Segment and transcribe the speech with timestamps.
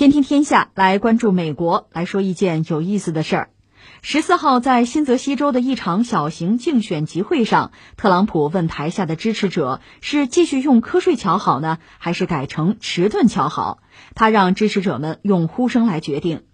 [0.00, 3.50] 天听天下来关注美国，来说一件有意思的事儿。
[4.00, 13.80] 十四号在新泽西州的一场小型竞选集会上，特朗普问台下的支持者是继续用瞌睡桥好呢，还是改成迟钝桥好？
[14.14, 16.44] 他让支持者们用呼声来决定。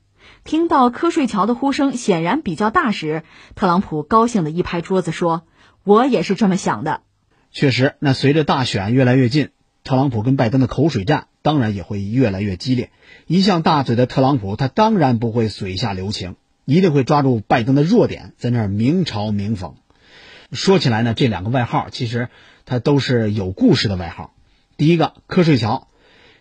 [0.42, 3.22] 听到瞌睡桥的呼声显然比较大时，
[3.54, 5.46] 特朗普高兴的一拍桌子说
[5.86, 7.02] ：“我也是这么想的。”
[7.54, 9.50] 确实，那随着大选越来越近，
[9.86, 12.90] 特朗普跟拜登的口水战当然也会越来越激烈。
[13.26, 16.36] 一向大嘴的特朗普，他当然不会水下留情。
[16.66, 19.74] 一定会抓住拜登的弱点，在那儿明嘲明讽。
[20.50, 22.28] 说起来呢，这两个外号其实
[22.64, 24.34] 他都是有故事的外号。
[24.76, 25.86] 第一个“瞌睡桥”，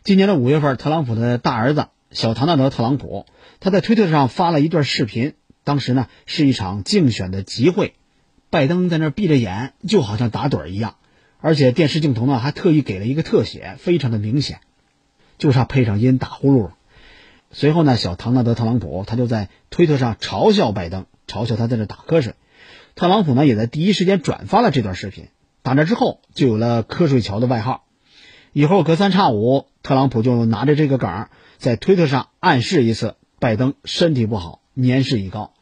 [0.04, 3.28] 今年的五月份，特朗普的大儿子小唐纳德·特朗普，
[3.60, 5.36] 他在推特上发了一段视频。
[5.64, 7.94] 当时呢，是一场竞选的集会，
[8.50, 10.96] 拜登在那儿闭着眼，就好像打盹一样，
[11.46, 14.62] 而且电视镜头呢还特意给了一个特写，非常的明显，
[15.38, 16.74] 就差配上音打呼噜了。
[17.52, 22.34] 随后呢，小唐纳德·特朗普他就在推特上嘲笑拜登，嘲笑他在这打瞌睡。
[22.96, 25.28] 特朗普呢也在第一时间转发了这段视频，
[25.62, 27.86] 打那之后就有了“瞌睡桥”的外号。
[28.52, 31.28] 以后隔三差五，特朗普就拿着这个梗
[31.60, 35.54] 在推特上暗示一次拜登身体不好，年事已高。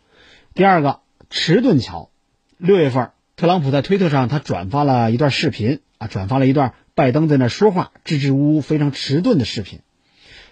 [0.53, 2.09] 第二个“迟钝桥”，
[2.55, 9.79] 六月份，特朗普在推特上他转发了一段视频啊，转发了一段拜登在那说话支支吾吾、非常迟钝的视频。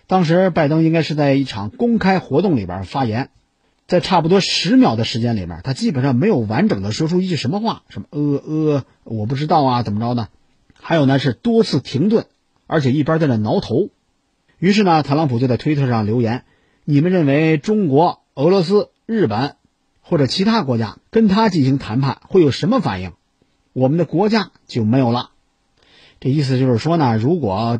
[0.08, 3.30] 当时拜登应该是在一场公开活动里边发言，
[3.88, 10.30] 在差不多十秒的时间里面，他基本上没有完整的说出一句什么话，什么呃呃，我不知道啊，怎么着的？
[10.74, 12.26] 还有呢是多次停顿，
[12.66, 13.90] 而且一边在那挠头。
[14.58, 16.46] 于是呢，特朗普就在推特上留言
[16.84, 19.56] ：“你们认为中国、俄罗斯、日本
[20.02, 23.14] 或者其他国家跟他进行谈判会有什么反应？
[23.74, 25.32] 我们的国家就没有了。”
[26.20, 27.80] 这意思就是说呢，如果。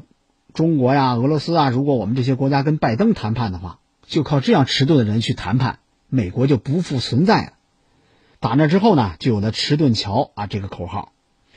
[0.54, 7.54] 中国呀，俄罗斯啊，如果我们这些国家跟拜登谈判的话，就靠这样迟钝的人去谈判，美国就不复存在了。
[8.42, 11.14] 打那之后呢，就有了“迟钝桥”啊这个口号。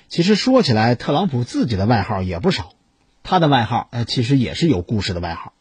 [0.06, 2.70] 其实说起来，特朗普自己的外号也不少，
[3.24, 5.54] 他的外号呃其实也是有故事的外号。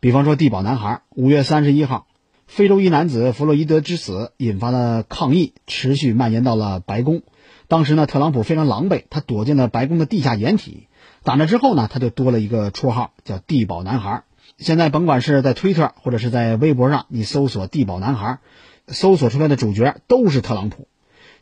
[0.00, 1.02] 比方说“地堡男孩”。
[1.14, 2.08] 五月三十一号，
[2.50, 7.22] 非洲裔男子弗洛伊德之死引发了抗议，持续蔓延到了白宫。
[7.68, 10.88] 当时呢，特朗普非常狼狈，他躲进了白宫的地下掩体。
[11.22, 14.24] 打那之后呢，他就多了一个绰号，叫“地堡男孩”。
[14.58, 18.40] 现在甭管是在推特或者是在微博上，你搜索“地堡男孩”，
[18.88, 20.88] 搜索出来的主角都是特朗普。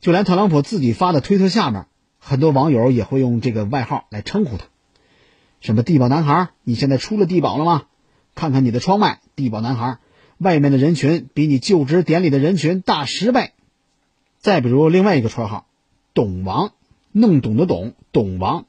[0.00, 1.86] 就连特朗普自己发的推特下面，
[2.19, 4.66] 很多网友也会用这个外号来称呼他，
[5.62, 7.84] 什么“地堡男孩”，你现在出了地堡了吗？
[8.34, 9.96] 看看你的窗外，地堡男孩，
[10.38, 13.53] 外面的人群比你就职典礼的人群大十倍。
[14.38, 15.66] 再比如另外一个绰号
[16.15, 16.72] ，“懂王”，
[17.12, 18.65] 弄懂的懂，懂王。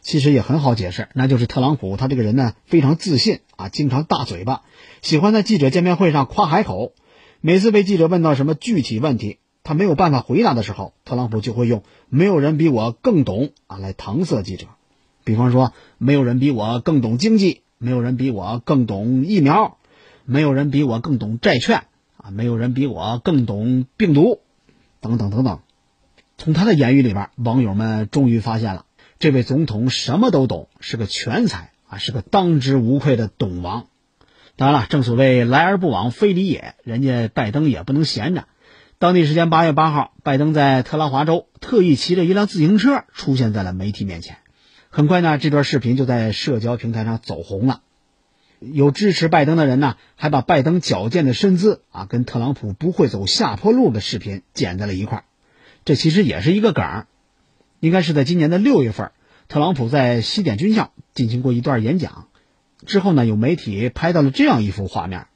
[0.00, 4.62] 其实也很好解释，那就是特朗普他这个人呢非常自信啊，经常大嘴巴，
[5.02, 6.92] 喜欢在记者见面会上夸海口。
[7.40, 14.66] 每次被记者问到什么具体问题，他没有办法回答的时候，特朗普就会用“没有人比我更懂”啊来搪塞记者。
[15.24, 19.76] 比方说，没有人比我更懂经济，没有人比我更懂疫苗，
[20.26, 21.84] 没有人比我更懂债券
[22.18, 24.40] 啊，没有人比我更懂病毒，
[25.00, 25.60] 等等等等。
[26.36, 28.84] 从他的言语里边，网友们终于发现了。
[29.18, 33.86] 这位总统什么都懂，是个全才啊，是个当之无愧的懂王。
[34.56, 38.44] 当然了，正所谓来而不往非礼也，人家拜登也不能闲着。
[38.98, 44.38] 当地时间八月八号，拜登在特拉华州特意骑着一辆自行车出现在了媒体面前。
[44.90, 47.82] 很快呢，这段视频就在社交平台上走红了。
[48.60, 55.24] 有支持拜登的人呢，还把拜登矫健的身姿啊，跟特朗普不会走下坡路的视频剪在了一块儿。
[55.84, 57.06] 这其实也是一个梗儿。
[57.80, 59.12] 应该是在今年的六月份，
[59.48, 62.28] 特朗普在西点军校进行过一段演讲，
[62.86, 65.26] 之后呢，有媒体拍到了这样一幅画面。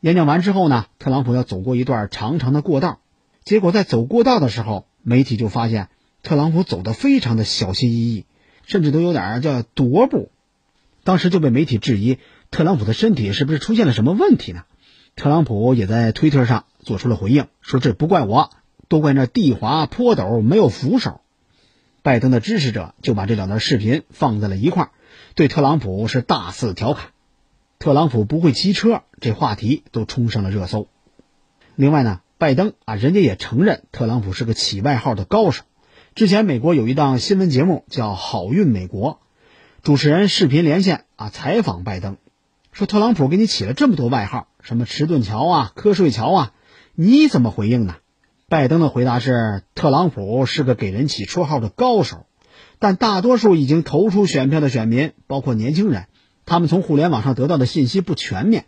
[0.00, 3.00] 演讲完之后呢，特朗普要走过一段长长的过道，
[3.42, 5.88] 结果在走过道的时候，媒体就发现
[6.22, 8.26] 特朗普走得非常的小心翼翼，
[8.66, 10.30] 甚至都有点叫踱步。
[11.04, 12.18] 当时就被媒体质疑
[12.52, 14.64] 特朗普的身体是不是出现了什么问题呢？
[15.16, 18.50] 特朗普也在推特上做出了回应，说这不怪我，
[18.88, 21.22] 都怪那地滑坡陡没有扶手。
[22.02, 24.90] 拜登的支持者就把这两段视频放在了一块儿，
[25.34, 27.12] 对特朗普是大肆调侃。
[27.78, 30.88] 特朗普不会骑车，这话题都冲上了热搜。
[31.74, 35.64] 另外呢，拜登啊，人家也承认特朗普是个起外号的高手。
[36.14, 39.12] 之前美国有一档新闻节目叫《好运美国》，
[39.82, 42.18] 主持人视频连线啊采访拜登，
[42.72, 46.52] 说特朗普给你起了这么多外号，什么迟钝桥啊、瞌睡桥啊，
[46.94, 47.96] 你怎么回应呢？
[48.48, 52.24] 拜登的回答是：特朗普是个给人起绰号的高手，
[52.78, 56.06] 但大多数已经投出选票的选民，包括年轻人，
[56.46, 58.64] 他们从互联网上得到的信息不全面。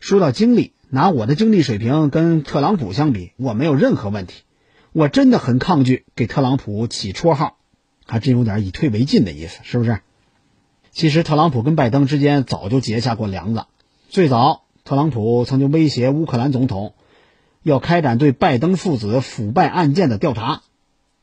[0.00, 4.44] 说到经历，拿我的经历水平跟特朗普相比，我没有任何问题。
[4.92, 7.58] 我真的很抗拒给特朗普起绰号，
[8.06, 10.00] 还真有点以退为进的意思，是不是？
[10.96, 13.66] 其实特朗普跟拜登之间早就结下过梁子。
[14.08, 16.94] 最早，特朗普曾经威胁乌克兰总统，
[17.62, 20.62] 要开展对拜登父子腐败案件的调查。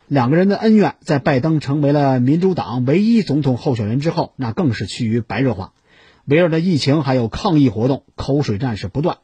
[0.05, 5.73] 两个人的恩怨，在拜登成为了民主党唯一总统候选人之后，那更是趋于白热化。
[6.25, 9.17] 围绕着疫情还有抗议活动，口水战是不断。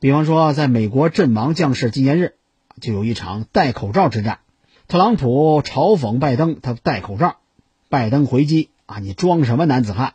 [0.00, 2.34] 比方说，在美国阵亡将士纪念日，
[2.80, 4.40] 就有一场戴口罩之战。
[4.88, 7.36] 特朗普嘲讽拜登，他戴口罩，
[7.88, 8.70] 拜登回击。
[8.90, 8.98] 啊！
[8.98, 10.14] 你装什么男子汉？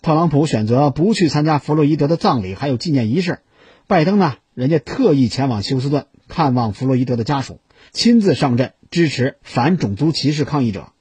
[0.00, 3.40] 特朗普选择不去参加弗洛伊德的葬礼，还有纪念仪式。
[3.86, 4.36] 拜登呢？
[4.54, 7.60] 人家特意前往休斯顿看望弗洛伊德的家属，
[7.92, 10.92] 亲自上阵支持反种族歧视抗议者。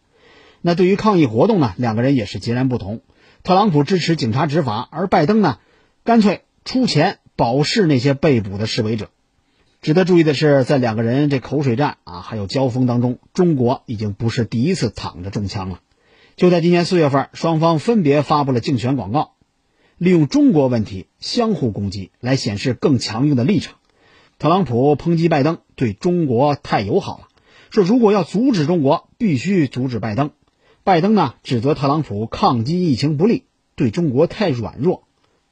[0.62, 1.74] 那对于抗议活动呢？
[1.77, 3.00] 两个人也是截然不同。
[3.42, 5.59] 特朗普支持警察执法，而拜登呢，
[6.04, 9.12] 干脆出钱保释那些被捕的示威者。
[9.81, 15.80] 值得注意的是，在两个人这口水战啊，还有交锋当中，中国已经不是第一次躺着中枪了。
[16.38, 19.31] 就在今年四月份，双方分别发布了竞选广告，
[19.98, 23.78] 利用中国问题相互攻击，来显示更强硬的立场。
[24.38, 27.28] 特朗普抨击拜登对中国太友好了，
[27.72, 30.30] 说如果要阻止中国，必须阻止拜登。
[30.84, 35.06] 拜登呢，指责特朗普抗击疫情不利，对中国太软弱。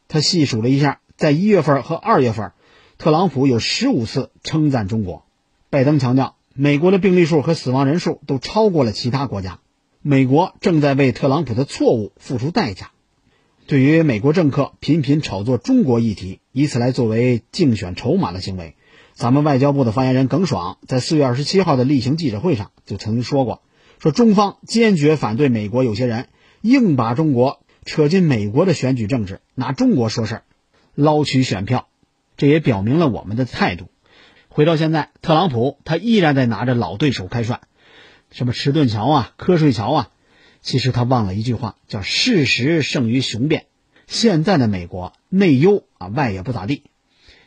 [0.07, 2.51] 他细数了一下，在一月份和二月份，
[2.99, 5.25] 特朗普有十五次称赞中国。
[5.71, 9.61] 拜登强调，美国的病例数和死亡人数都超过了其他国家。
[10.07, 12.91] 美国正在为特朗普的错误付出代价。
[13.65, 18.75] 对于美国政客频频炒作中国议题，以此来作为竞选筹码的行为，
[19.15, 23.63] 咱们外交部的发言人耿爽在四月二十七号的例行记者会上就曾经说过
[23.97, 26.27] ：“说中方坚决反对美国有些人
[26.61, 30.43] 硬把中国扯进美国的选举政治，拿中国说事儿，
[30.93, 31.87] 捞取选票。”
[32.37, 33.89] 这也表明了我们的态度。
[34.49, 37.61] 回到现在，特朗普他依然在拿着老对手开涮。
[38.35, 40.09] 什么迟钝桥啊，瞌睡桥啊，
[40.61, 43.67] 其实他忘了一句话，叫事实胜于雄辩。
[44.07, 46.83] 现在的美国内忧啊，外也不咋地。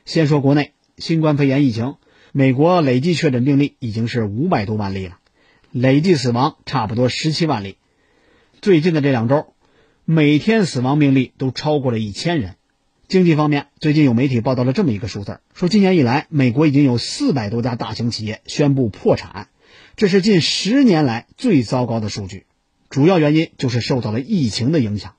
[0.06, 1.96] 先说国内新冠肺炎疫情，
[2.32, 5.18] 美国累计确诊病例已经是五百多万例了，
[5.72, 7.76] 累计死亡差不多十七万例。
[8.62, 9.52] 最近的这两周，
[10.06, 12.54] 每天死亡病例都超过了一千人。
[13.08, 19.48] 经济方面，最近有媒体报道了这么一个数字，说今年以来，美国已经有四百多家大型企业宣布破产。
[19.98, 22.46] 这是近十年来最糟糕的数据，
[22.88, 25.16] 主要原因就是受到了疫情的影响，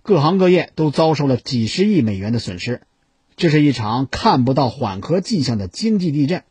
[0.00, 2.80] 各行各业都遭受了几十亿美元的损失，
[3.36, 6.44] 这是一场看不到缓和迹象的经济地震。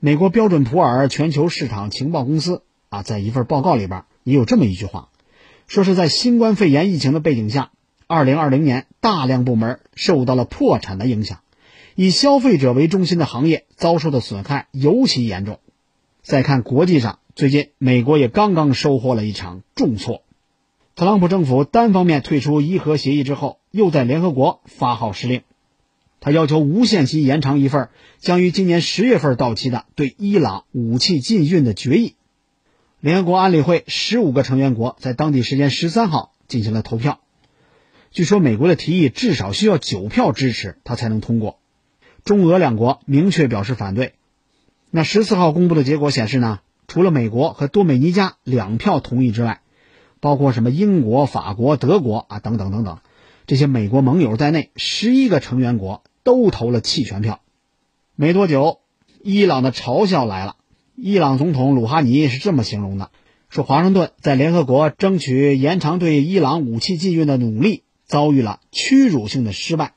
[0.00, 5.10] 美国标准普尔全球市场情报公司啊，在一份报告里边也有这么一句话，
[5.68, 7.70] 说是在新冠肺炎疫情的背景下，
[8.08, 11.38] 二零二零年大量部门受到了破产的影响，
[11.94, 15.60] 以消费者为中心的行业遭受的损害尤其严重。
[16.22, 20.22] 再看国际上，最近美国也刚刚收获了一场重挫。
[20.94, 25.42] 特朗普政府单方面退出伊核协议之后，又在联合国发号施令，
[26.20, 27.88] 他要求无限期延长一份
[28.20, 32.14] 将于今年十月份到期的对伊朗武器禁运的决议。
[33.00, 37.18] 联合国安理会十五个成员国在当地时间十三号进行了投票，
[38.12, 41.58] 据说美国的提议至少需要九票支持，他才能通过。
[42.22, 44.14] 中俄两国明确表示反对。
[44.94, 49.62] 那十四号公布的结果显示呢，除了美国和多美尼加两票同意之外，
[50.20, 52.98] 包括什么英国、法国、德国啊等等等等，
[53.46, 57.40] 这些美国盟友在内，十一个成员国都投了弃权票。
[58.16, 58.80] 没多久，
[59.22, 60.56] 伊朗的嘲笑来了。
[60.94, 63.10] 伊朗总统鲁哈尼是这么形容的：
[63.48, 69.94] 说华盛顿在联合国争取延长对伊朗武器禁运的努力遭遇了屈辱性的失败。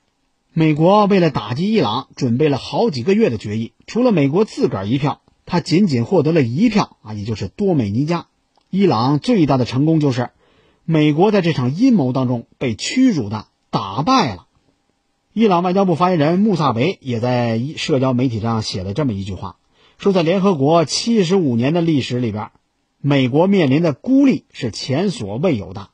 [0.57, 3.73] 美国为了打击伊朗，准备了好几个月的决议。
[3.87, 8.27] 除了美国自个儿一票，他仅仅获得了一票啊，也就是多美尼加。
[8.69, 10.29] 伊朗最大的成功就是，
[10.85, 14.47] 美国在这场阴谋当中被屈辱的打败了。
[15.33, 19.57] 伊朗外交部发言人穆萨维也在社交媒体上写了这么一句话，
[19.97, 22.51] 说在联合国七十五年的历史里边，
[23.01, 25.89] 美国面临的孤立是前所未有的。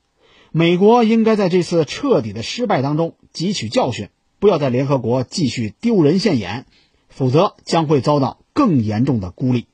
[0.51, 4.09] 美国应该在这次彻底的失败当中汲取教训。
[4.41, 6.65] 不要在联合国继续丢人现眼，
[7.09, 9.67] 否则将会遭到更严重的孤立。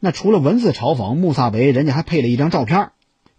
[0.00, 2.90] 那除了文字嘲讽，穆萨维人家还配了一张照片，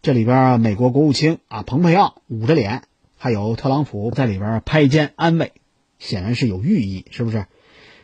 [0.02, 2.82] 这里边美国国务卿啊蓬佩奥捂着脸，
[3.18, 5.54] 还有特朗普在里边拍肩安慰，
[6.00, 7.46] 显然是有寓意，是不是？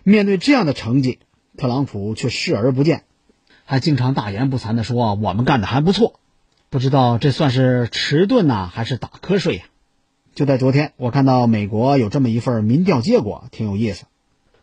[0.03, 1.17] 面对这样的成绩，
[1.57, 3.01] 特朗普却视而不见，
[3.65, 6.19] 还经常大言不惭地说我们干的还不错。
[6.69, 9.63] 不知道这算是迟钝呢，还是打瞌睡呀？
[10.35, 14.05] 就在昨天，我看到美国有这么一份民调结果，挺有意思。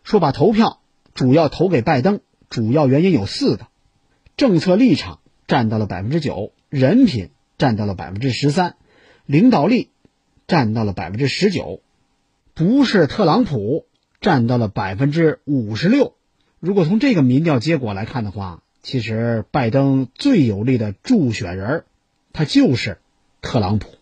[0.02, 0.80] 说把投票
[1.14, 3.68] 主要投给拜登，主要原因有四个：
[4.36, 8.74] 政策立场占到了百分之九，人品占到了百分之十三，
[9.26, 9.90] 领导力
[10.48, 11.80] 占到了百分之十九，
[12.54, 13.86] 不是特朗普
[14.20, 16.14] 占到了百分之五十六。
[16.58, 21.84] 如果从这个民调结果来看的话，其实拜登最有力的助选人，
[22.32, 22.98] 他就是
[23.40, 23.99] 特朗普。